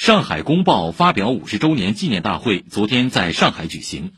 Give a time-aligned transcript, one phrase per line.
[0.00, 4.12] 上海公报发表五十周年纪念大会昨天在上海举行，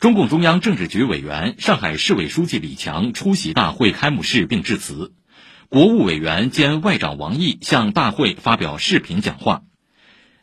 [0.00, 5.12] 中共中央政治局委员、上海市委书记李强出席大会开幕式并致辞，
[5.68, 9.60] 国务委员兼外长王毅向大会发表视频讲话。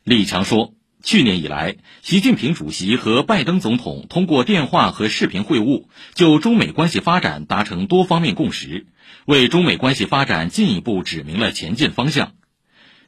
[0.04, 8.86] 李强说，去年以来，习近平主席和拜登总统通过电话和视频会晤，就中美关系发展达成多方面共识，
[9.26, 12.34] 为中美关系发展进一步指明了前进方向。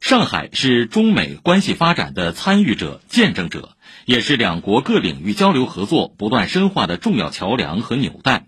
[0.08, 8.46] 上海是中美关系发展的参与者、见证者，也是两国各领域交流合作不断深化的重要桥梁和纽带。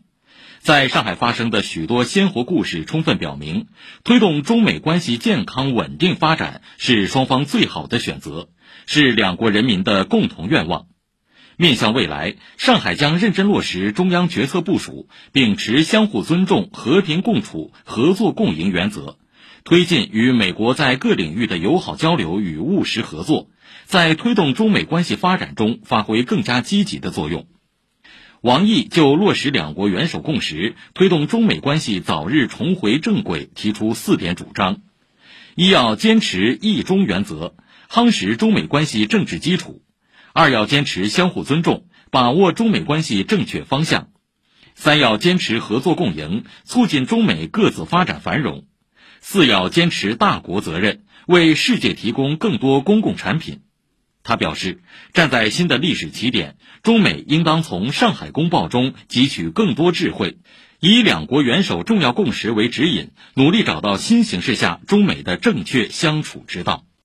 [0.61, 3.67] 在上海发生的许多鲜活故事，充分表明，
[4.05, 8.51] 推动中美关系健康稳定发展是双方最好的选择，
[8.87, 10.87] 是两国人民的共同愿望。
[11.57, 19.19] 面向未来，上海将认真落实中央决策部署，秉持相互尊重、和平共处、合作共赢原则。
[19.65, 23.51] 推进与美国在各领域的友好交流与务实合作，
[23.85, 27.47] 在推动中美关系发展中发挥更加积极的作用。
[28.41, 34.83] 王毅就落实两国元首共识，推动中美关系早日重回正轨提出四点主张：
[35.57, 37.57] 一要坚持一中原则，
[37.91, 39.83] 夯实中美关系政治基础；
[40.33, 44.11] 二要坚持相互尊重，把握中美关系正确方向；
[44.77, 48.67] 三要坚持合作共赢，促进中美各自发展繁荣。
[49.21, 53.61] 四要坚持大国责任，为世界提供更多公共产品。
[54.25, 54.83] 他表示，
[55.15, 60.39] 站在新的历史起点，中美应当从上海公报中汲取更多智慧，
[60.81, 66.88] 以两国元首重要共识为指引，努力找到新形势下中美的正确相处之道。